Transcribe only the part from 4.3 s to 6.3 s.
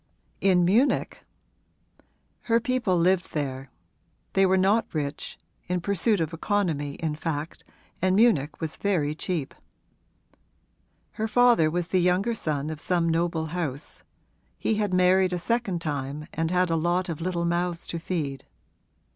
they were not rich in pursuit